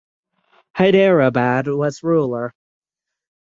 [0.77, 2.55] Hyderabad was ruler.